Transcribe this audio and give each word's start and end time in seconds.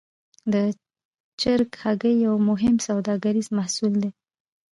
د 0.53 0.55
چرګ 1.41 1.69
هګۍ 1.83 2.15
یو 2.27 2.35
مهم 2.49 2.75
سوداګریز 2.87 3.47
محصول 3.57 3.93
دی. 4.01 4.09